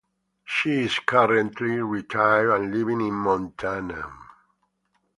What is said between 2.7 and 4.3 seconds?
living in Montana.